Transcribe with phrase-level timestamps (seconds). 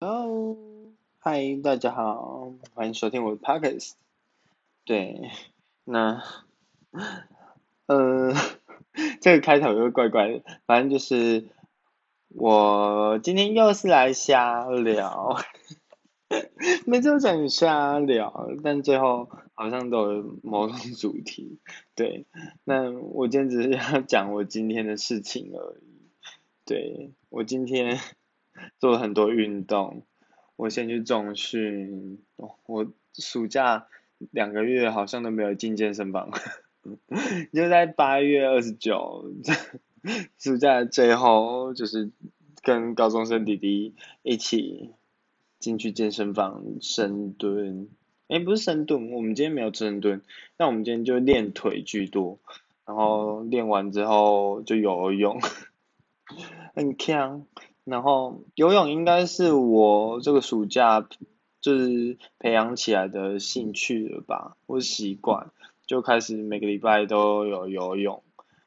[0.00, 0.56] Hello，
[1.18, 3.94] 嗨，大家好，欢迎收听我的 podcast。
[4.84, 5.28] 对，
[5.82, 6.22] 那，
[7.86, 8.32] 呃，
[9.20, 11.48] 这个开头又怪怪的，反正就是
[12.28, 15.36] 我今天又是来瞎聊，
[16.86, 21.58] 每次都讲瞎聊，但最后好像都有某种主题。
[21.96, 22.24] 对，
[22.62, 26.12] 那我今天只是要讲我今天的事情而已。
[26.64, 27.98] 对，我今天。
[28.78, 30.02] 做了很多运动，
[30.56, 32.18] 我先去重训，
[32.66, 33.86] 我暑假
[34.30, 36.30] 两个月好像都没有进健身房，
[37.52, 39.32] 就在八月二十九，
[40.38, 42.10] 暑假最后就是
[42.62, 44.90] 跟高中生弟弟一起
[45.58, 47.88] 进去健身房深蹲，
[48.28, 50.22] 哎不是深蹲，我们今天没有深蹲，
[50.56, 52.38] 那我们今天就练腿居多，
[52.86, 55.40] 然后练完之后就游泳，
[56.74, 57.46] 很强。
[57.88, 61.08] 然后游泳应该是我这个暑假
[61.60, 65.50] 就是培养起来的兴趣了吧，或习惯，
[65.86, 68.22] 就开始每个礼拜都有游泳，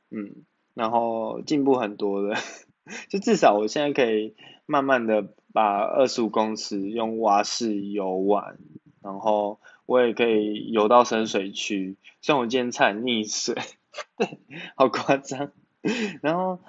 [0.10, 2.36] 嗯，然后进步很多的，
[3.10, 8.58] 就至少我现在可以慢慢的把二十五公尺用蛙式游完，
[9.04, 13.56] 然后我也可以游到深水区，虽然我今天差点溺水，
[14.18, 14.40] 对，
[14.76, 15.52] 好夸张，
[16.24, 16.60] 然后，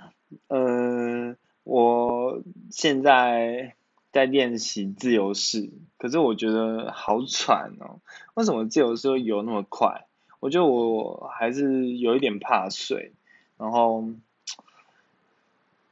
[0.49, 1.39] 嗯。
[1.65, 3.75] 我现在
[4.11, 8.01] 在练习自由式，可是我觉得好喘哦。
[8.35, 10.07] 为什么自由式游那么快？
[10.41, 13.13] 我觉得我还是有一点怕水，
[13.59, 14.05] 然后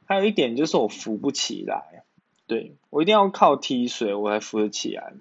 [0.05, 2.03] 还有一点就是我浮不起来。
[2.47, 5.13] 对我一定要靠踢水我才浮得起来。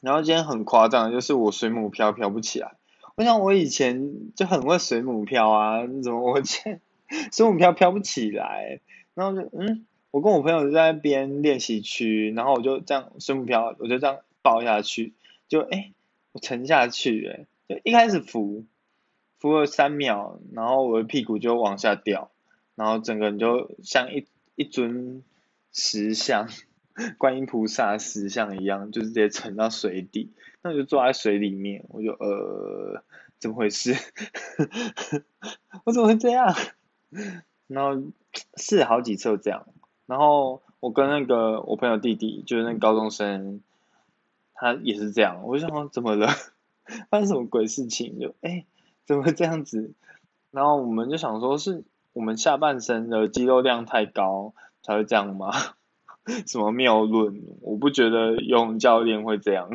[0.00, 2.72] 然后今天很夸张，就是我水母漂漂不起来。
[3.14, 6.80] 我想我以前就很会水母漂啊，怎么我现
[7.32, 8.80] 水母漂漂不起来？
[9.18, 15.12] 然后就嗯，我跟我朋友就在边练习区，然后我就这样水母漂，我就这样抱下去，
[15.48, 15.92] 就哎，
[16.30, 18.64] 我沉下去哎，就一开始浮，
[19.40, 22.30] 浮了三秒，然后我的屁股就往下掉，
[22.76, 25.24] 然后整个人就像一一尊
[25.72, 26.48] 石像，
[27.18, 30.30] 观音菩萨石像一样，就直接沉到水底，
[30.62, 33.02] 那我就坐在水里面，我就呃，
[33.40, 33.96] 怎么回事？
[35.82, 36.54] 我怎么会这样？
[37.66, 38.00] 然后
[38.56, 39.66] 试好几次这样，
[40.06, 43.60] 然后我跟那个我朋友弟弟，就是那个高中生，
[44.54, 45.42] 他也是这样。
[45.44, 46.28] 我就想怎么了？
[47.10, 48.18] 发生什么鬼事情？
[48.18, 48.64] 就哎，
[49.04, 49.92] 怎么会这样子？
[50.50, 55.52] 然后我们就想说，是我们下半身的肌肉量太高才会这样吗？
[56.46, 57.42] 什么谬论？
[57.60, 59.70] 我不觉得游泳教练会这样。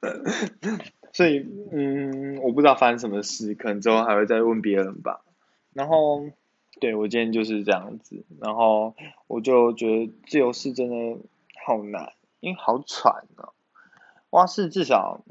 [1.12, 1.38] 所以
[1.72, 5.24] 嗯，我不知道发生什么事，可能之后还会再问别人吧。
[5.72, 6.24] 然后。
[6.78, 8.94] 对我今天就是这样子，然后
[9.26, 11.18] 我就觉得自由式真的
[11.64, 13.54] 好难，因为好喘哦。
[14.30, 15.22] 蛙式至少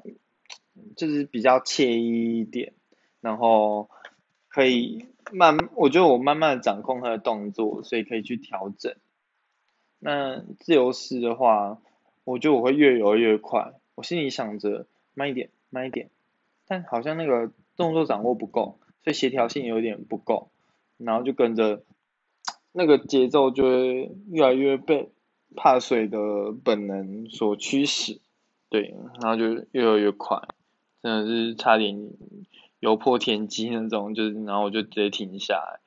[0.96, 2.74] 就是比较惬意一点，
[3.22, 3.90] 然后
[4.48, 8.96] 可以慢，我觉得我慢慢的掌控它的动作，所以可以去调整。
[10.00, 11.80] 那自由式的话，
[12.24, 16.10] 我觉得我会越游越快，我心里想着慢一点，慢一点，
[16.66, 20.50] 但好像那个动作掌握不够，所以协调性有点不够。
[20.98, 21.84] 然后就跟着
[22.72, 25.10] 那个节奏，就会越来越被
[25.56, 26.18] 怕水的
[26.64, 28.20] 本能所驱使，
[28.70, 30.42] 对，然后就越来越快，
[31.02, 32.10] 真的是差点
[32.80, 35.80] 游破天际那种，就是然后我就直接停下来，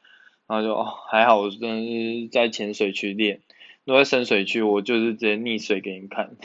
[0.47, 1.87] 然后就哦还好，我真的
[2.23, 3.41] 是在浅水区练，
[3.85, 6.37] 如果在深水区，我就是直接溺水给你看，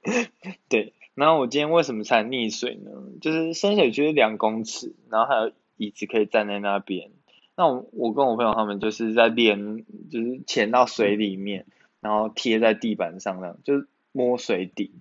[0.68, 2.90] 对，然后我今天为什么才溺水呢？
[3.20, 7.10] 就是深水区两公尺，然后还有椅子可以站在那边。
[7.60, 11.66] 那我跟我朋友他们就是在练，就是潜到水里面，
[12.00, 14.94] 然后贴在地板上那样，就是摸水底，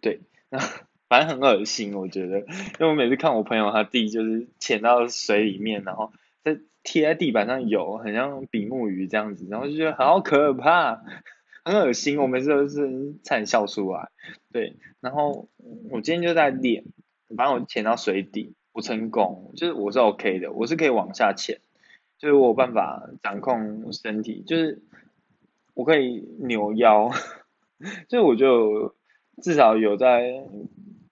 [0.00, 0.58] 对，那
[1.08, 2.46] 反正很恶心，我觉得，因
[2.80, 6.12] 为我每次看我朋友他弟就是潜到水里面，然后
[6.42, 11.04] 在贴在地板上游，很像比目鱼这样子，然后就觉得好可怕，
[11.64, 14.08] 很恶心，我每次都是差点笑出来，
[14.52, 15.48] 对，然后
[15.92, 16.82] 我今天就在练，
[17.36, 18.56] 反正我潜到水底。
[18.72, 21.60] 不成功，就是我是 OK 的，我是可以往下潜，
[22.18, 24.82] 就是我有办法掌控身体，就是
[25.74, 27.10] 我可以扭腰，
[28.08, 28.94] 所以我就
[29.42, 30.44] 至少有在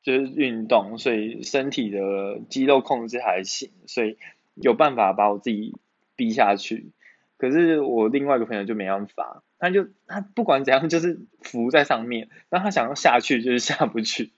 [0.02, 4.16] 就是运动，所以身体的肌肉控制还行，所以
[4.54, 5.76] 有办法把我自己
[6.16, 6.92] 逼下去。
[7.36, 14.30] 可是我另外一个朋友就没办法，他就他不管怎样就是浮在上面，但他想要下去就是下不去。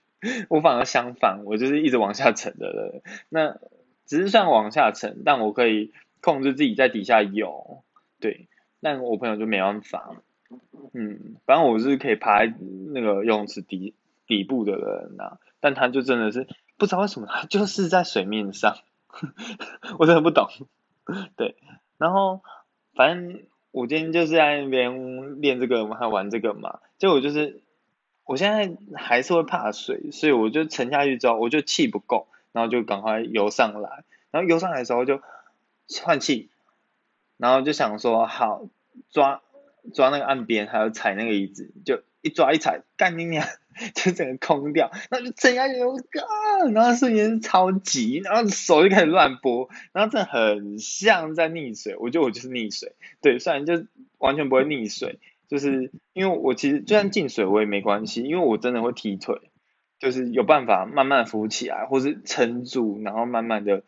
[0.49, 3.01] 我反而相反，我就是一直往下沉的人。
[3.29, 3.57] 那
[4.05, 5.91] 只是算往下沉，但我可以
[6.21, 7.83] 控制自己在底下游。
[8.19, 8.47] 对，
[8.81, 10.15] 但我朋友就没办法。
[10.93, 13.95] 嗯，反正我是可以爬那个游泳池底
[14.27, 16.47] 底部的人呐，但他就真的是
[16.77, 18.77] 不知道为什么，他就是在水面上，
[19.97, 20.47] 我真的不懂。
[21.35, 21.55] 对，
[21.97, 22.41] 然后
[22.93, 23.41] 反正
[23.71, 27.62] 我今天就是在那边练这个嘛，还玩这个嘛，结果就是
[28.25, 35.21] 我现在还是会怕水，所以我就沉下去之后，我就气不够，然后就赶快游上来，然后游上来的时候就
[36.01, 36.49] 换气，
[37.37, 38.67] 然后就想说好
[39.09, 39.41] 抓。
[39.93, 43.45] 抓那个岸边，还有踩那个椅子，就一抓一踩，干你娘，
[43.93, 53.85] 就整个空掉，然后就沉下去，我靠，然后瞬间超级，然后手就开始乱拨，然后真的很像在溺水，我觉得我就是溺水，对，虽然就
[54.19, 55.19] 完全不会溺水，
[55.53, 59.39] 就是因为我其实就算进水我也没关系，因为我真的会踢腿，
[59.99, 63.83] 就是有办法慢慢浮起来，或是撑住，然后慢慢的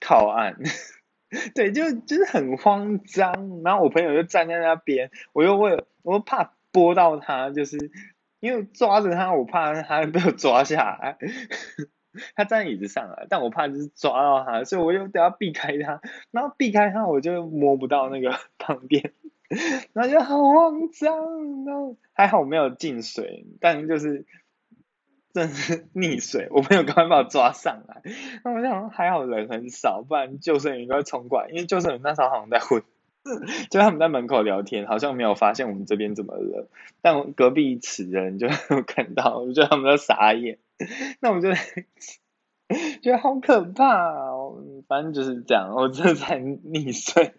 [0.00, 0.56] 靠岸。
[1.54, 7.90] 对，就就是很慌张，然后我朋友就站在那边，我又为了我怕拨到他，就是
[8.40, 11.18] 因为抓着他，我怕他被我抓下来。
[12.36, 16.00] 他站在椅子上了，但我怕就是抓到他，所以我又都要避开他，
[16.30, 19.12] 然后避开他我就摸不到那个 旁边，
[19.92, 24.26] 然后就好慌张，然后还好没有进水，但就是。
[25.34, 28.02] 真是溺水，我朋友赶快把我抓上来。
[28.44, 32.82] 那我想还好人很少，不然救生员应该冲过来，因为救生员那时候好像在混，
[33.70, 36.68] 就他们在门口聊天，好像没有发现我们这边怎么了。
[37.00, 38.46] 但我隔壁池的人就
[38.86, 40.58] 看到，我觉得他们都傻眼。
[41.20, 41.48] 那我就
[43.00, 47.32] 觉得好可怕哦，反正就是这样，我真的在溺水，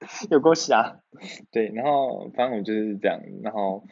[0.30, 1.00] 有够傻。
[1.50, 3.84] 对，然后反正我就是这样，然后。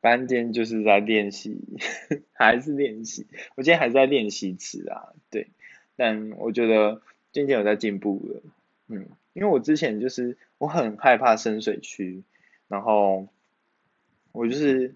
[0.00, 1.58] 班间就是在练习，
[2.34, 3.26] 还是练习。
[3.56, 5.48] 我今天还在练习词啊，对。
[5.96, 7.00] 但我觉得
[7.32, 8.42] 今天有在进步了，
[8.88, 12.22] 嗯，因为我之前就是我很害怕深水区，
[12.68, 13.28] 然后
[14.32, 14.94] 我就是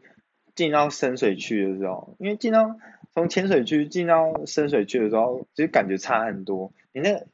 [0.55, 2.79] 进到深水区的时候，因为进到
[3.15, 6.71] 从浅水区进到深水区的时候，其实感觉差很多。
[6.93, 7.25] 你那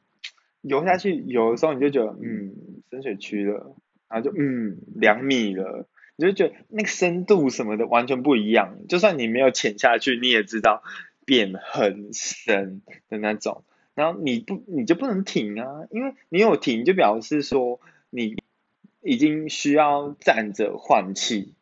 [0.61, 3.75] 游下去游的时候，你就觉得嗯深水区了，
[4.09, 5.87] 然后就嗯两米了。
[6.17, 10.81] 你就觉得那个深度什么的完全不一样，就算你没有潜下去，你也知道
[11.25, 13.65] 变很深的那种。
[13.95, 18.37] 然后你不，你就不能停啊，因为你有停就表示说你
[19.01, 21.53] 已经需要站着换气，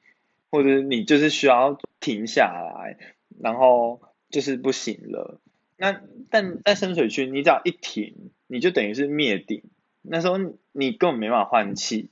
[0.51, 2.97] 或者你就是需要停下来，
[3.39, 5.39] 然后就是不行了。
[5.77, 5.99] 那
[6.29, 9.63] 但在深水区，你只要一停，你就等于是灭顶，
[10.03, 10.37] 那时候
[10.73, 12.09] 你根本没法换气。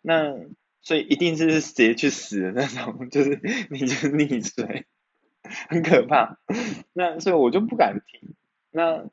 [0.00, 0.36] 那
[0.80, 4.86] 所以一定是直接去死的那种，就是你就溺水，
[5.68, 6.38] 很可怕。
[6.92, 8.34] 那所以我就不敢停，
[8.70, 9.04] 那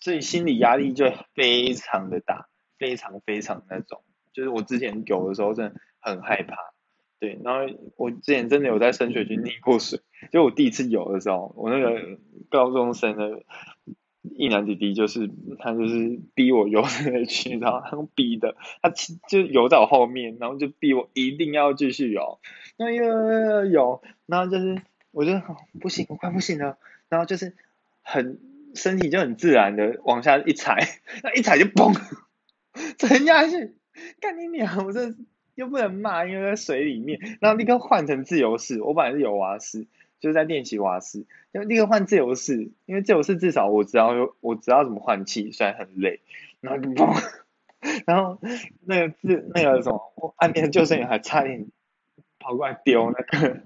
[0.00, 2.48] 所以心理压力就非常的大，
[2.78, 4.02] 非常非常那种。
[4.32, 6.56] 就是我之前游的时候真的很害怕，
[7.20, 7.38] 对。
[7.44, 10.00] 然后我之前真的有在深水区溺过水，
[10.32, 13.42] 就我第一次游的时候，我那个高中生的。
[14.36, 18.90] 一男弟弟就是他就是逼我游那个区，然后他逼的，他
[19.28, 22.38] 就游在我后面，然后就逼我一定要继续游，
[22.76, 24.82] 那又游，然后就是
[25.12, 25.40] 我就
[25.80, 26.78] 不行，我快不行了，
[27.08, 27.54] 然后就是
[28.02, 28.38] 很
[28.74, 30.78] 身体就很自然的往下一踩，
[31.22, 31.94] 那一踩就嘣
[32.98, 33.74] 沉下去，
[34.20, 34.84] 干你娘！
[34.84, 35.14] 我这
[35.54, 39.86] 又不能骂，因为在水里面，然后立刻换成自由式，我本来是游蛙式。
[40.24, 46.22] 就在练习蛙式，就立刻换自由式，因为自由式至少我知道我知道怎么换气，虽然很累，
[46.62, 47.22] 然后就嘣，
[48.06, 48.38] 然后
[48.86, 51.66] 那个自那个什么岸边救生员还差点
[52.38, 53.60] 跑过来丢那个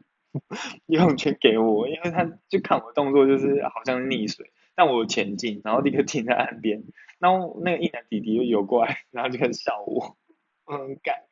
[0.86, 6.82] 游泳圈给我，因为他就看我动作就是好像溺水，但我前进，然后立刻停在岸边，
[7.20, 10.16] 然后那个一男弟弟就游过来，然后就开始笑我，
[10.64, 11.22] 我很干，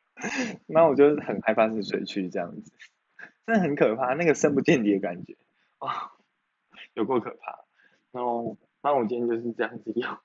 [0.67, 2.71] 然后我就很害怕是水区这样子。
[3.47, 5.37] 真的很可怕，那个深不见底的感觉
[5.77, 6.11] 啊，
[6.93, 7.63] 有够可怕。
[8.11, 10.17] 然后，那我今天就是这样子用，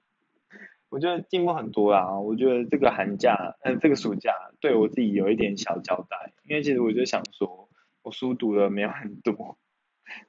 [0.89, 2.19] 我觉得进步很多啦。
[2.19, 7.69] 我觉得这个寒假，嗯，这个暑假对我自己有一点小交代，因为其实我就想说，
[8.03, 9.57] 我书读的没有很多，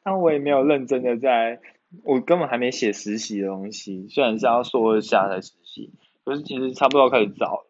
[0.03, 1.62] 但我也没有认真的在，
[2.03, 5.91] 我根本还没写实习的东西，虽然是要说下才实习，
[6.23, 7.65] 可是其实差不多开始找，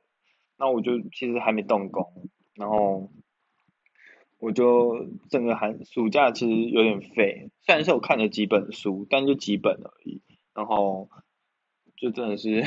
[0.58, 3.10] 那我就其实还没动工，然后。
[4.44, 10.22] 我就整个寒暑假其实有点废，虽然是我看了几本书，但就几本而已。
[10.54, 11.08] 然后
[11.96, 12.62] 就真的是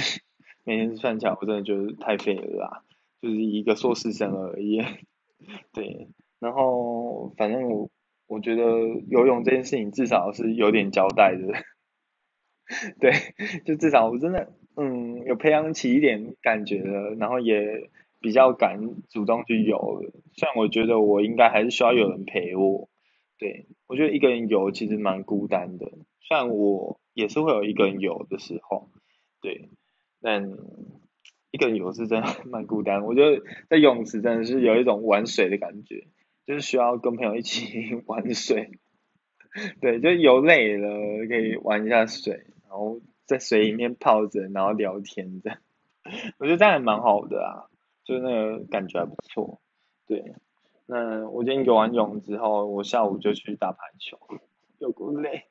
[0.64, 2.82] 每天算起来，我真的觉得太废了啦，
[3.20, 4.82] 就是一个硕士生而已。
[5.74, 7.90] 对，然后反正我
[8.26, 8.62] 我觉得
[9.08, 11.52] 游泳这件事情至少是有点交代的。
[12.98, 13.12] 对，
[13.66, 17.90] 就至少我真的嗯有培养起一点感觉了，然后也。
[18.26, 20.10] 比较敢主动去游了。
[20.34, 22.88] 虽然我觉得我应该还是需要有人陪我，
[23.38, 25.86] 对我觉得一个人游其实蛮孤单的。
[26.22, 28.90] 虽然我也是会有一个人游的时候，
[29.40, 29.70] 对，
[30.20, 30.50] 但
[31.52, 33.04] 一个人游是真的 蛮孤单。
[33.04, 33.40] 我觉得
[33.70, 36.08] 在泳池真的是有一种玩水的感觉，
[36.46, 38.72] 就是需要跟朋友一起 玩水。
[39.80, 40.88] 对，就游累了
[41.28, 45.60] 可以玩一下水，然后在水里面泡着，然后聊天这样。
[46.38, 47.66] 我觉得这样也蛮好的啊，
[48.06, 49.60] 就那个感觉还不错。
[50.06, 50.34] 对，
[50.86, 54.18] 那我今天游完泳之后，我下午就去打排球，
[54.78, 55.44] 有够累。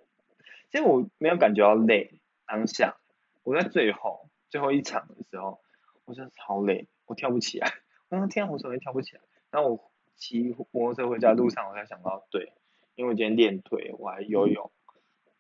[0.71, 2.97] 其实我没有感觉到累，当下
[3.43, 5.59] 我在最后最后一场的时候，
[6.05, 7.69] 我真的超累，我跳不起来。
[8.09, 9.21] 我说天，我怎么跳不起来？
[9.51, 12.53] 然后我骑摩托车回家路上，我才想到，对。
[12.95, 14.71] 因为我今天练腿，我还游泳，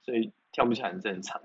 [0.01, 1.41] 所以跳不起来很正常。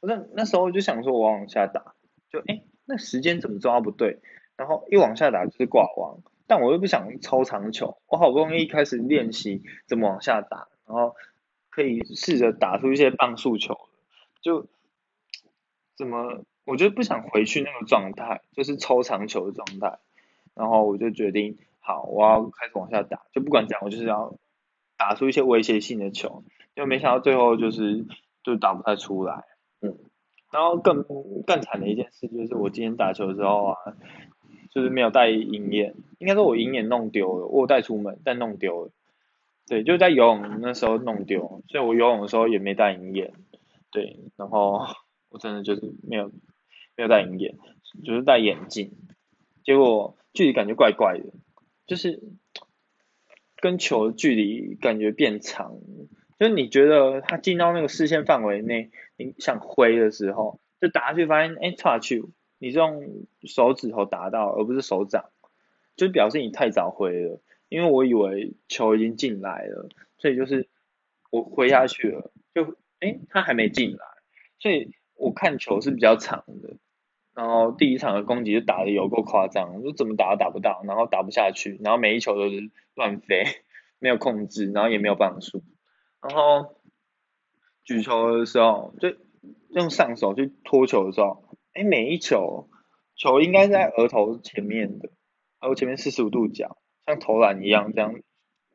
[0.00, 1.94] 我那那时候就想说，我往下打，
[2.28, 4.18] 就哎，那时间怎么抓不对？
[4.56, 11.14] 然后一往下打就是挂网，但我又不想抽长球，我好不容易开始练习怎么往下打，然后
[11.70, 13.78] 可以试着打出一些棒速球，
[14.40, 14.66] 就
[15.96, 19.98] 怎么我就不想回去那个状态，就是抽长球的状态。
[20.54, 24.34] 然后我就决定，好，我要开始往下打，就不管怎样，我就是要。
[24.96, 26.44] 打出一些威胁性的球，
[26.76, 28.06] 就没想到最后就是
[28.44, 29.44] 就打不太出来，
[29.80, 29.98] 嗯，
[30.52, 31.04] 然后更
[31.44, 33.76] 更惨的一件事就是我今天打球的时候啊，
[34.74, 38.90] 就是没有带银眼，应该说我银眼弄丢了，我带出门但弄丢了，
[39.66, 43.32] 对，就在游泳那时候弄丢，所以我游泳的时候也没带银眼，
[43.90, 44.86] 对，然后
[45.30, 46.32] 我真的就是没有
[46.96, 47.56] 没有带银眼，
[48.04, 48.92] 就是戴眼镜，
[49.62, 51.24] 结果距离感觉怪怪的，
[51.86, 52.20] 就是。
[53.60, 55.78] 跟球的距离感觉变长，
[56.38, 62.26] 就是你觉得它进到那个视线范围内，你想挥的时候，就打下去发现，哎，差去，
[62.64, 65.26] 你是用手指头打到，而不是手掌，
[65.96, 70.70] 就表示你太早挥了，因为我以为球已经进来了，所以就是
[71.28, 74.04] 我挥下去了，就哎，他还没进来，
[74.58, 76.78] 所以我看球是比较长的。
[77.34, 83.44] 然后第一场的攻击就打的有够夸张，就怎么打都打不到，然后打不下去，然后每一球都是乱飞，
[83.98, 85.62] 没有控制，然后也没有棒数。
[86.22, 86.76] 然后
[87.84, 89.14] 举球的时候，就
[89.68, 91.44] 用上手去托球的时候，
[91.74, 92.70] 哎，每一球
[93.14, 95.10] 球应该在额头前面的，
[95.60, 98.14] 额头前面四十五度角，像投篮一样这样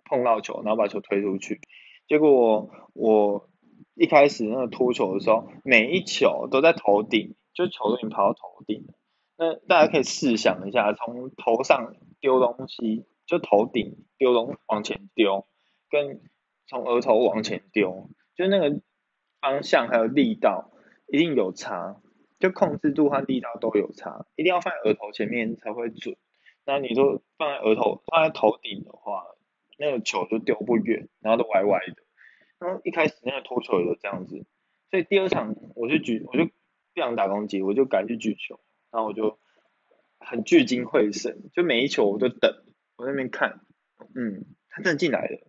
[0.05, 1.59] 碰到球，然后把球推出去。
[2.07, 3.49] 结果我
[3.95, 7.35] 一开始那个托球的时候，每一球都在头顶。
[7.51, 8.93] 就球都已经跑到头顶了，
[9.35, 15.45] 那大家可以试想一下，从头上丢东西，就头顶丢东往前丢，
[15.89, 16.21] 跟
[16.67, 18.79] 从额头往前丢，就那个
[19.41, 20.71] 方向还有力道
[21.11, 21.97] 一定有差，
[22.39, 26.15] 就控制度和力道都有差，一定要放在额头前面才会准。
[26.65, 29.25] 那你说放在额头放在头顶的话，
[29.77, 31.95] 那个球就丢不远，然后都歪歪的。
[32.57, 34.45] 然后一开始那个托球也是这样子，
[34.89, 36.49] 所以第二场我就举我就。
[36.91, 38.59] 不想打攻击，我就改去举球，
[38.91, 39.39] 然后我就
[40.19, 42.51] 很聚精会神，就每一球我都等，
[42.97, 43.61] 我那边看，
[44.15, 45.47] 嗯，他真的进来了，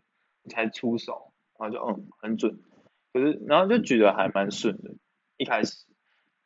[0.50, 2.61] 才出手，然后就嗯很准，
[3.14, 4.94] 可是然后就举的还蛮顺的，
[5.38, 5.87] 一开始，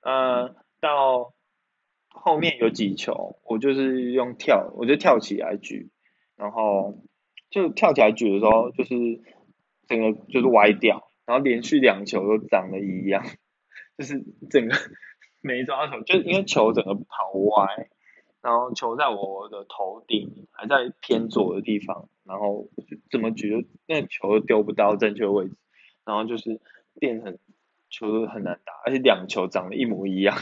[0.04, 1.34] 呃，到
[2.08, 5.90] 后面有几球，我就是用跳，我就跳起来举，
[6.36, 7.02] 然后
[7.50, 8.94] 就跳起来举的时候，就是
[9.88, 13.24] 整个就是歪掉，然后连续两球都长得一样。
[13.96, 14.74] 就是整个
[15.40, 17.88] 没抓球，就因为球整个跑歪，
[18.42, 22.68] 然后球在我的头顶，还在偏左的地方，然后
[23.10, 25.56] 怎么举都那球都丢不到正确位置，
[26.04, 26.60] 然后就是
[26.98, 27.38] 变成
[27.98, 30.36] 球都很难打，而且两球长得一模一样，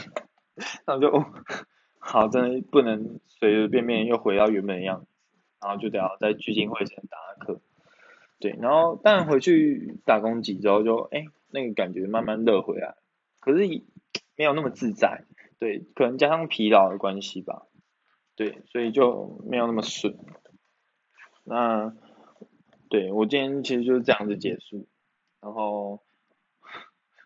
[0.85, 1.25] 然后就
[1.99, 5.07] 好，真的不能随随便便又回到原本的样子，
[5.61, 7.61] 然后就得要在聚精会神打课，
[8.39, 12.95] 对，然后但回去打工几周就哎那个感觉慢慢热回来。
[13.39, 13.67] 可是
[14.37, 15.25] 没有那么自在，
[15.59, 17.67] 对，可能加上疲劳的关系吧，
[18.35, 20.17] 对，所以就没有那么顺。
[21.43, 21.93] 那
[22.89, 24.87] 对我今天其实就是这样子结束，
[25.41, 26.02] 然后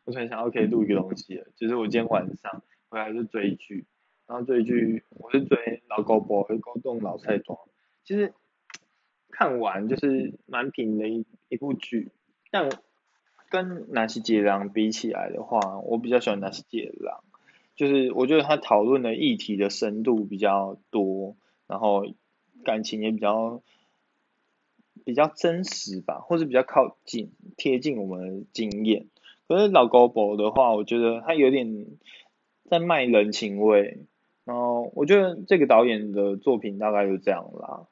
[0.07, 3.85] 我突然想要可以录一个东西，就是我今天晚上回来就追剧，
[4.25, 7.59] 然后追剧我是追老狗博和勾动老菜庄，
[8.03, 8.33] 其实
[9.29, 12.09] 看完就是蛮平的一一部剧，
[12.49, 12.69] 但。
[13.49, 17.23] 跟南希杰郎比起来的话，我比较喜欢南希杰郎，
[17.77, 22.05] 就是我觉得他讨论的议题的深度比较多，然后
[22.65, 23.61] 感情也比较
[25.05, 29.07] 比较真实吧，或是比较靠近贴近我们的经验。
[29.47, 31.85] 可是老高博的话，我觉得他有点
[32.69, 34.05] 在卖人情味，
[34.43, 37.87] 然后我觉得这个导演的作品大概就这样啦，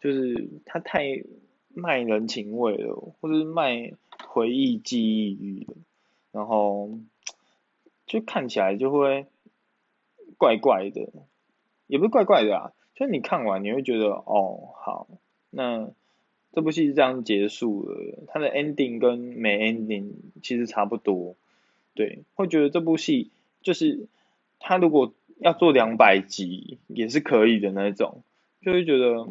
[0.00, 1.04] 就是他太
[1.74, 3.92] 卖人情味了，或者卖
[4.26, 5.76] 回忆记忆了，
[6.32, 6.90] 然后
[8.06, 9.26] 就看起来就会
[10.36, 11.10] 怪怪的，
[11.86, 15.08] 也不是怪怪的啊，就是你看完你会觉得哦好，
[15.50, 15.90] 那
[16.52, 20.12] 这部戏是这样结束了，它的 ending 跟没 ending
[20.42, 21.36] 其实差不多，
[21.94, 23.30] 对，会觉得这部戏
[23.62, 24.08] 就是
[24.58, 28.22] 他如果要做两百集也是可以的那种，
[28.62, 29.28] 就会觉得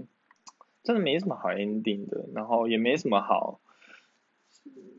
[0.83, 3.59] 真的没什么好 ending 的，然后也没什么好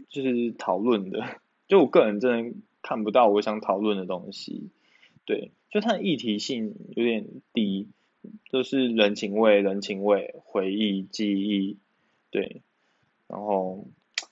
[0.08, 1.24] 就是讨论的，
[1.66, 4.70] 就我个人真的看不到我想讨论的东西，
[5.24, 7.88] 对，就它的议题性有点低，
[8.50, 11.78] 就是人情味、人情味、回忆、记忆，
[12.30, 12.62] 对，
[13.26, 13.86] 然后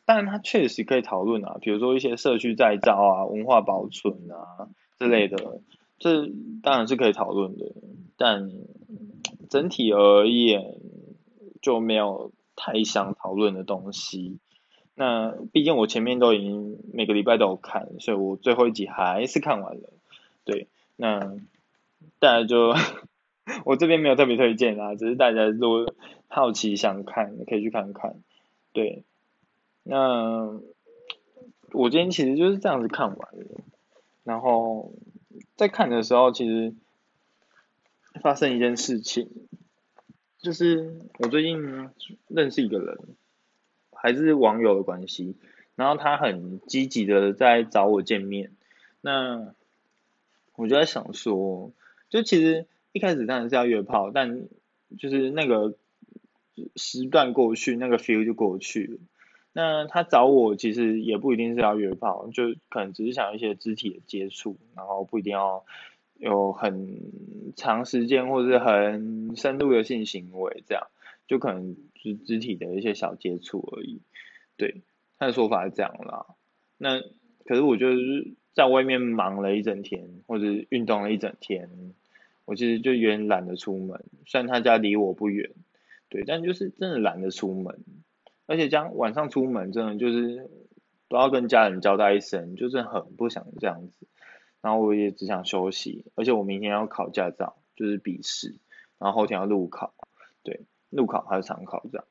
[0.05, 5.61] 当然它确实可以讨论啊，比如说一些社区再造啊、文化保存啊之类的。
[5.99, 6.31] 这
[6.63, 7.73] 当然是可以讨论的，
[8.19, 8.53] 但
[9.49, 10.77] 整体而言
[11.63, 14.39] 就没有太想讨论的东西。
[14.95, 19.89] 那毕竟我前面都已经每个礼拜都有看，所以我最后一集还是看完了。
[20.45, 21.21] 对，那
[22.19, 22.75] 大家就
[23.65, 25.95] 我这边没有特别推荐啊，只是大家如果
[26.29, 28.17] 好奇想看，你可以去看看。
[28.73, 29.05] 对，
[29.83, 30.61] 那
[31.73, 33.61] 我今天其实就是这样子看完了，
[34.25, 34.93] 然后。
[35.55, 36.75] 在看的时候，其实
[38.21, 39.31] 发生一件事情，
[40.39, 41.91] 就是我最近
[42.29, 42.99] 认识一个人，
[43.91, 45.35] 还是网友的关系，
[45.75, 48.53] 然后他很积极的在找我见面，
[49.01, 49.55] 那
[50.55, 51.73] 我就在想说，
[52.09, 54.47] 就其实一开始当然是要约炮，但
[54.99, 55.75] 就是那个
[56.77, 58.99] 时段过去，那个 feel 就过去了。
[59.53, 65.65] 那他找我其实也不一定是要约炮，就可能只是想一些肢体的接触，然后不一定要
[66.19, 67.01] 有很
[67.57, 70.87] 长时间或者是很深度的性行为，这样
[71.27, 74.01] 就可能是肢体的一些小接触而已。
[74.59, 74.83] 对，
[75.19, 76.27] 他的说法是这样啦。
[76.77, 77.01] 那
[77.47, 81.71] 可是我就是在外面忙了一整天，或者运动了一整天，
[82.45, 84.05] 我其实就有点懒得出门。
[84.27, 85.51] 虽然他家离我不远，
[86.17, 87.85] 对，但就是真的懒得出门。
[88.47, 90.49] 而且将晚上出门，真的就是
[91.09, 94.07] 都要跟家人交代一声，就是很不想这样子。
[94.63, 98.57] 然后我也只想休息，而且我明天要考驾照，就是笔试，
[98.97, 99.93] 然后后天要路考，
[100.43, 102.07] 对，路考还是常考这样。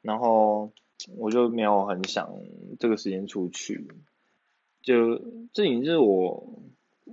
[0.00, 0.72] 然后
[1.18, 2.32] 我就没有很想
[2.78, 3.92] 这个时间出去，
[4.80, 5.20] 就
[5.52, 6.62] 这已经是我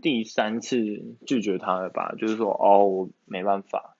[0.01, 0.77] 第三次
[1.25, 2.15] 拒绝他了吧？
[2.17, 3.97] 就是说哦，我没办法。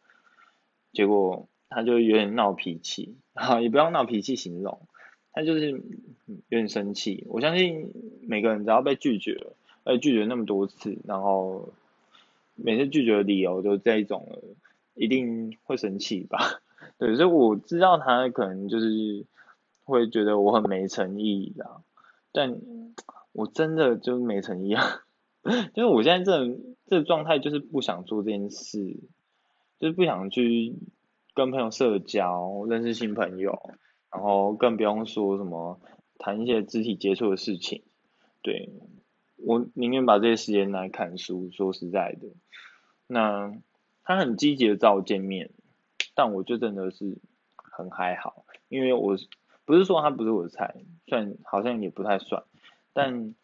[0.94, 1.50] 结果。
[1.70, 4.80] 他就有点闹脾气，哈，也不要闹脾气形容，
[5.34, 5.80] 他就是有
[6.50, 7.26] 点生气。
[7.28, 9.54] 我相信每个人只要被拒绝了，
[9.84, 11.74] 被拒绝那么多次，然后
[12.56, 14.40] 每次拒绝的理由都这一种，
[14.96, 16.62] 一定会生气吧？
[16.98, 19.26] 对，所以我知道他可能就是
[19.84, 21.82] 会觉得我很没诚意的，
[22.32, 22.60] 但
[23.34, 25.02] 我真的就是没诚意啊，
[25.76, 28.96] 就是我现在这这状态就是不想做这件事，
[29.80, 30.74] 就是不想去。
[31.38, 33.70] 跟朋友社交，认识新朋友，
[34.12, 35.80] 然后更不用说什么
[36.18, 37.84] 谈一些肢体接触的事情。
[38.42, 38.72] 对
[39.36, 41.52] 我宁愿把这些时间来看书。
[41.52, 42.30] 说实在的，
[43.06, 43.56] 那
[44.04, 45.52] 他很积极的找我见面，
[46.16, 47.20] 但我就真的是
[47.54, 49.16] 很还好，因为我
[49.64, 50.74] 不是说他不是我的菜，
[51.06, 52.46] 算好像也不太算，
[52.94, 53.36] 但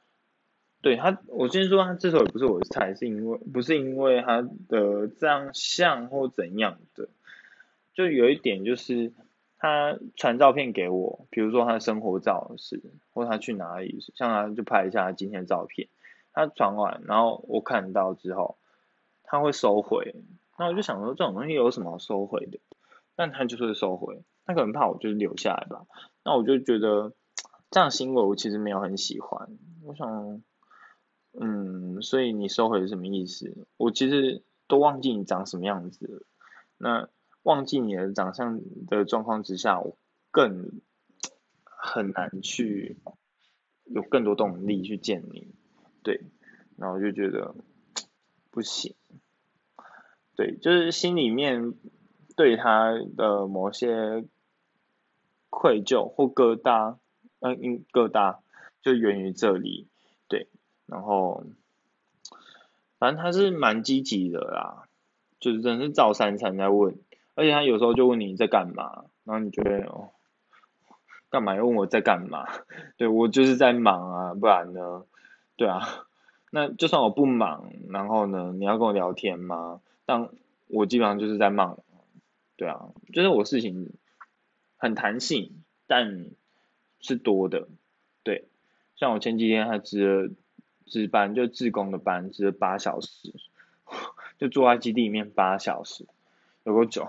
[0.81, 7.07] 对他，我先说他这首也不是我的菜，是因为不是因为他的长相或怎样的。
[7.93, 9.13] 就有一点就是，
[9.57, 12.81] 他传照片给我，比如说他生活照是，
[13.13, 15.87] 或他去哪里，像他就拍一下他今天的照片，
[16.33, 18.57] 他传完，然后我看到之后，
[19.23, 20.15] 他会收回，
[20.57, 22.59] 那我就想说这种东西有什么收回的？
[23.15, 25.85] 但他就是收回，他可能怕我就是留下来吧，
[26.25, 27.13] 那我就觉得
[27.69, 29.49] 这样行为我其实没有很喜欢，
[29.83, 30.41] 我想，
[31.39, 33.67] 嗯，所以你收回是什么意思？
[33.77, 36.21] 我其实都忘记你长什么样子了，
[36.77, 37.07] 那。
[37.43, 39.97] 忘记你的长相的状况之下，我
[40.31, 40.81] 更
[41.63, 42.97] 很难去
[43.83, 45.53] 有更多动力去见你，
[46.03, 46.21] 对，
[46.77, 47.53] 然后就觉得
[48.49, 48.95] 不行，
[50.35, 51.73] 对，就是心里面
[52.35, 54.25] 对他的某些
[55.49, 56.97] 愧疚或疙瘩，
[57.41, 58.37] 嗯，疙瘩
[58.81, 59.89] 就源于这里，
[60.29, 60.47] 对，
[60.85, 61.43] 然后
[62.97, 64.87] 反正他是蛮积极的啦，
[65.41, 66.97] 就是真是照三餐在问。
[67.35, 70.09] 而且他有时候就问你在干嘛，然后你觉得哦，
[71.29, 72.45] 干嘛要问我在干嘛？
[72.97, 75.05] 对我就是在忙啊，不然呢？
[75.55, 75.81] 对啊，
[76.51, 79.81] 那就算我不忙，然后呢，你要跟我聊天吗？
[80.05, 80.29] 但
[80.67, 81.79] 我基本上就是在忙，
[82.55, 83.91] 对啊，就是我事情
[84.77, 86.27] 很弹性，但
[86.99, 87.67] 是多的，
[88.23, 88.47] 对，
[88.95, 90.35] 像我前几天还值
[90.85, 93.33] 值班，就自工的班，值了八小时，
[94.37, 96.05] 就坐在基地里面八小时，
[96.63, 97.07] 有够久，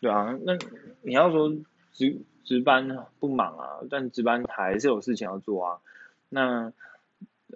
[0.00, 0.58] 对啊，那
[1.02, 1.54] 你要说
[1.92, 5.80] 值值班不忙啊，但值班还是有事情要做啊，
[6.28, 6.72] 那。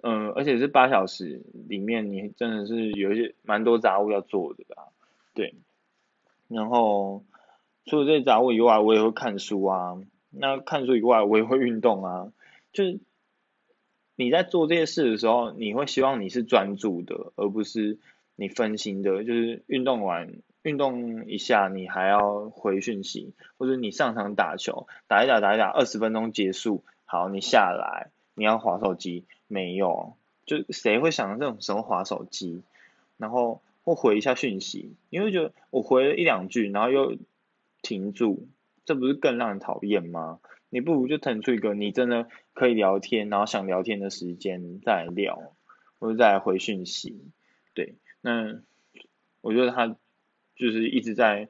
[0.01, 4.87] 嗯，而且是八小时里面，你真的是有一些蛮多杂物要做的吧？
[5.35, 5.53] 对。
[6.47, 7.23] 然后
[7.85, 10.01] 除了这些杂物以外，我也会看书啊。
[10.31, 12.33] 那看书以外，我也会运动啊。
[12.73, 12.99] 就是
[14.15, 17.99] 你在做这些事的时候，你会希望你是专注的，而不是
[18.35, 19.23] 你分心的。
[19.23, 28.09] 就是运动完，运动一下，你还要回讯息，或者你上场打球，打一打，打一打，二十分钟结束，好，你下来。
[28.35, 29.25] 你要划手机？
[29.47, 32.63] 没有，就谁会想到这种时候划手机？
[33.17, 37.15] 然后或回一下讯息，因为觉得我回了一两句，然后又
[37.83, 38.47] 停住，
[38.85, 40.39] 这不是更让人讨厌吗？
[40.69, 45.53] 你不如就腾出一个你真的可以聊天，然后想聊天的时间再聊，
[45.99, 47.21] 或者再回讯息。
[47.75, 48.59] 对，那
[49.41, 49.95] 我觉得他
[50.55, 51.49] 就是一直在，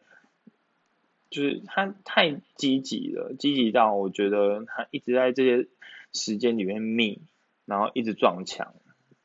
[1.29, 5.67] 就是他太积极了，积极到我觉得他一直在这些。
[6.15, 7.23] 时间里面密，
[7.65, 8.75] 然后一直撞墙，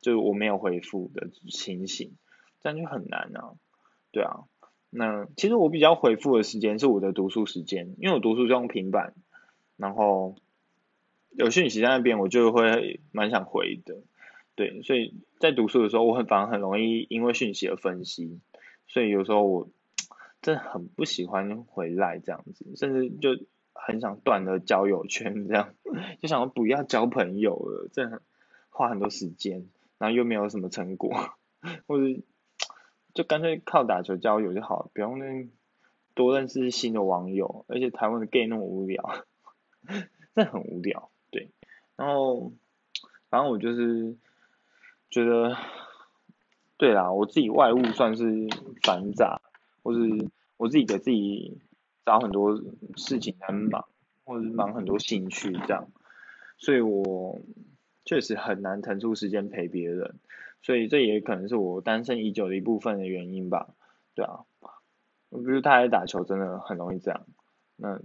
[0.01, 2.13] 就是我没有回复的情形，
[2.61, 3.53] 这样就很难啊，
[4.11, 4.45] 对啊，
[4.89, 9.13] 那其实我比较回复的时间是我的读书时间，因为我读书是用平板，
[9.77, 10.35] 然后
[11.37, 14.01] 有讯息在那边，我就会蛮想回的，
[14.55, 18.39] 对，所以在读书的时候，我很反而很容易因为讯息而分析，
[18.89, 19.69] 所以有时候我
[20.41, 23.45] 真的很不喜欢回来这样子，甚至就。
[23.81, 25.73] 很想断了交友圈，这样
[26.21, 28.21] 就想不要交朋友了，这样
[28.69, 31.15] 花很多时间，然后又没有什么成果，
[31.87, 32.21] 或者
[33.13, 35.47] 就干脆靠打球交友就好了，不用那
[36.13, 39.23] 多认识新的网友，而且台湾的 gay 那么无聊，
[39.87, 41.49] 真的很无聊，对，
[41.95, 42.51] 然后
[43.29, 44.17] 反正我就是
[45.09, 45.55] 觉得，
[46.79, 48.47] 对啦，我自己外物算是
[48.81, 49.39] 繁杂，
[49.83, 51.59] 或是我自己给自己。
[52.05, 52.59] 找很多
[52.95, 53.85] 事情在忙，
[54.25, 55.89] 或是忙很多兴趣这样，
[56.57, 57.37] 所以我
[58.03, 60.15] 确实很难腾出时间陪别人，
[60.63, 63.67] 所以这也可能是我单身已久的一部分的原因吧，
[64.15, 64.39] 对啊，
[65.29, 67.27] 我比如他爱打球真的很容易这样，
[67.75, 67.99] 那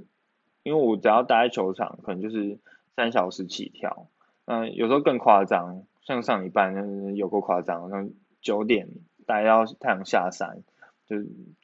[0.62, 2.58] 因为我只要待在球场，可能就是
[2.94, 4.08] 三小时起跳，
[4.44, 8.10] 嗯，有时候更夸张，像上一班有够夸张，像
[8.44, 8.88] 九点
[9.26, 10.62] 待到太阳下山，
[11.06, 11.16] 就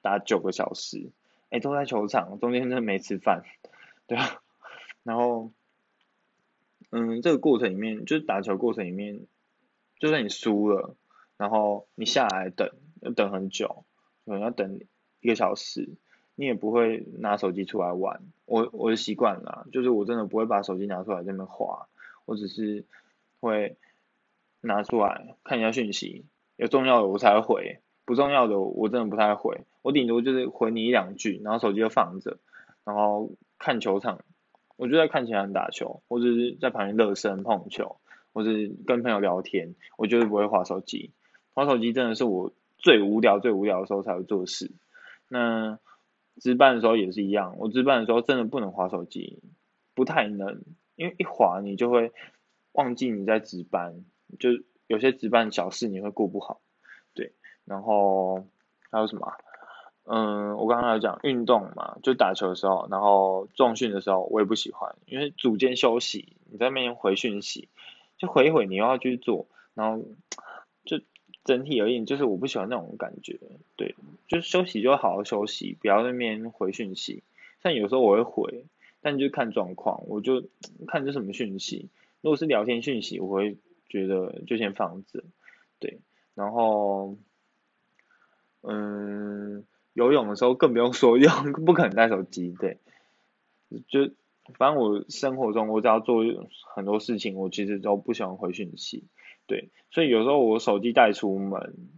[0.02, 1.12] 打九个小时。
[1.50, 3.42] 哎，都在球场，中间真的没吃饭，
[4.06, 4.40] 对啊，
[5.02, 5.50] 然后，
[6.90, 9.26] 嗯，这个过程里面，就是打球过程里面，
[9.98, 10.94] 就算你输了，
[11.36, 13.84] 然后你下来等，要等很久，
[14.24, 14.80] 可能要等
[15.20, 15.88] 一个小时，
[16.36, 18.22] 你也不会拿手机出来玩。
[18.46, 21.88] 我我的习惯了，就是我真的不会把手机拿出来在那划，
[22.26, 22.84] 我只是
[23.40, 23.76] 会
[24.60, 26.26] 拿出来看一下讯息，
[26.60, 27.80] 有重要的我才回。
[28.06, 32.38] 不重要的我真的不太回，我顶多就是回你一两句，然后手机就放着，
[32.84, 34.24] 然后看球场，
[34.76, 38.00] 我就在看球场打球，或者是在旁边热身碰球，
[38.32, 38.50] 或者
[38.84, 41.12] 跟朋友聊天，我绝对不会划手机。
[41.54, 44.72] 划手机真的是我最无聊、最无聊的时候才会做事。
[45.28, 45.78] 那
[46.40, 49.40] 值班的时候也是一样，我值班的时候真的不能划手机，
[49.94, 50.62] 不太能，
[50.96, 52.10] 因为一划你就会
[52.72, 54.04] 忘记你在值班，
[54.40, 54.50] 就
[54.90, 56.60] 有些值班小事你会过不好。
[57.14, 57.32] 对
[57.64, 58.44] 然后
[58.90, 59.32] 还有什么？
[60.04, 67.68] 嗯，我刚刚有讲运动嘛，就打球的时候，然后重训的时候，我也不喜欢，因为组间休息，你在那边回讯息，
[68.18, 70.02] 就回一回你又要去做，然后
[70.84, 71.00] 就
[71.44, 73.38] 整体而言，就是我不喜欢那种感觉，
[73.76, 73.94] 对，
[74.26, 77.22] 就休息就好好休息，不要在那边回讯息。
[77.62, 78.64] 像有时候我会回，
[79.00, 80.42] 但就看状况，我就
[80.88, 81.88] 看这什么讯息。
[82.20, 83.56] 如果是聊天讯息，我会
[83.90, 85.22] 觉得就先放着，
[85.78, 86.00] 对，
[86.34, 87.18] 然后。
[88.62, 91.32] 嗯，游泳的时候更不用说，用
[91.64, 92.76] 不可能带手机，对，
[93.88, 94.12] 就
[94.58, 96.22] 反正我生活中我只要做
[96.74, 99.04] 很多事情，我其实都不喜欢回讯息，
[99.46, 101.88] 对，所以有时候我手机带出门，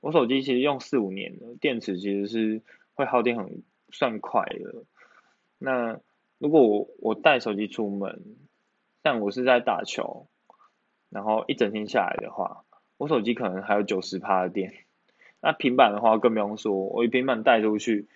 [0.00, 2.60] 我手机其实用四五年了，电池其实是
[2.92, 4.84] 会耗电很算快的。
[5.56, 6.00] 那
[6.36, 8.36] 如果我我带手机出门，
[9.02, 10.26] 像我是在打球，
[11.10, 12.64] 然后一整天下来的话，
[12.96, 14.72] 我手机可能还有九十趴的电。
[15.42, 18.08] 那平板的话更不用说，我平板带出去，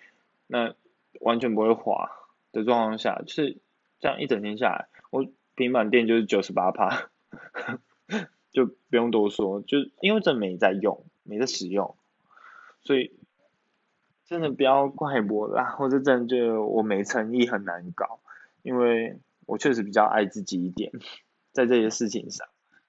[0.47, 0.73] 那
[1.19, 2.11] 完全不会滑
[2.51, 3.57] 的状况下，就是
[3.99, 7.09] 这样一整天下来，我平板电就是九十八趴，
[8.51, 11.95] 就不用多说，就因为这没在用，没在使用，
[12.83, 13.11] 所以
[14.25, 18.19] 真的不要怪我啦，或者真的觉得我没诚意很难搞，
[18.61, 20.91] 因为我确实比较爱自己一点，
[21.51, 22.47] 在这些事情上，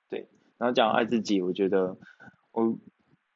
[0.09, 0.27] 对，
[0.59, 1.97] 然后讲爱自己，我觉得
[2.53, 2.77] 我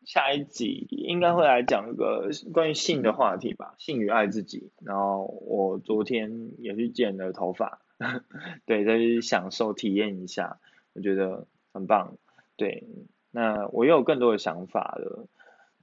[0.04, 7.82] 下一集应该会来讲一个关于性的话题吧，性与爱自己，然后我昨天也去剪了头发，
[8.66, 10.58] 对，再去享受体验一下，
[10.94, 12.16] 我觉得很棒，
[12.56, 12.84] 对，
[13.30, 15.26] 那我又有更多的想法了。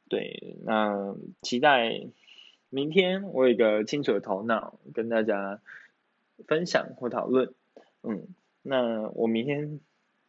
[0.10, 2.08] 对，那期待
[2.70, 5.60] 明天我有一个清楚的头脑跟大家
[6.48, 7.54] 分享或讨论。
[8.04, 8.28] 嗯，
[8.62, 9.82] 那我明天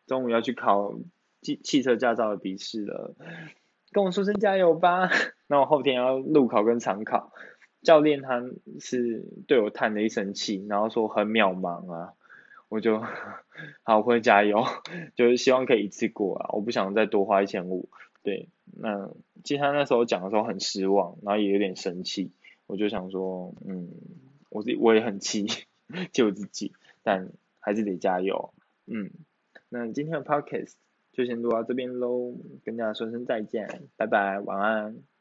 [0.09, 0.94] 中午要去考
[1.42, 3.14] 汽汽车驾照的笔试了，
[3.92, 5.09] 跟我说声加油吧。
[5.47, 7.33] 那我后天要路考跟长考，
[7.83, 8.42] 教练他
[8.81, 12.14] 是对我叹了一声气，然后说很渺茫啊，
[12.68, 13.01] 我就
[13.85, 14.64] 好会加油，
[15.14, 17.88] 就是希望可以一次过啊，我不想再多花一千五。
[18.23, 19.11] 对，那
[19.44, 22.33] 其实他那时候讲的时候很失望，然后也有点生气，
[22.66, 23.88] 我就想说，嗯，
[24.51, 25.47] 我自己我也很气，
[26.12, 28.53] 救自己，但还是得加油，
[28.87, 29.11] 嗯，
[29.70, 30.74] 那今天的 podcast
[31.12, 35.17] 就先录到这边喽，跟大家说声再见，拜拜，晚安。